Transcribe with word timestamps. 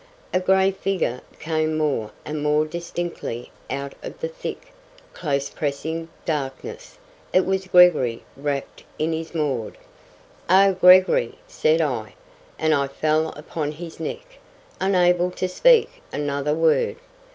A 0.33 0.39
gray 0.39 0.71
figure 0.71 1.21
came 1.39 1.77
more 1.77 2.09
and 2.25 2.41
more 2.41 2.65
distinctly 2.65 3.51
out 3.69 3.93
of 4.01 4.19
the 4.19 4.27
thick, 4.29 4.73
close 5.13 5.51
pressing 5.51 6.09
darkness. 6.25 6.97
It 7.31 7.45
was 7.45 7.67
Gregory 7.67 8.23
wrapped 8.35 8.83
in 8.97 9.13
his 9.13 9.35
maud. 9.35 9.77
"Oh, 10.49 10.73
Gregory!" 10.73 11.35
said 11.47 11.81
I, 11.81 12.15
and 12.57 12.73
I 12.73 12.87
fell 12.87 13.27
upon 13.37 13.73
his 13.73 13.99
neck, 13.99 14.39
unable 14.79 15.29
to 15.29 15.47
speak 15.47 16.01
another 16.11 16.55
word. 16.55 16.95